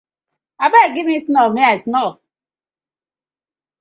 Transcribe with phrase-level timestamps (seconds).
[0.65, 2.17] Abeg giv me snuff mek I snuff.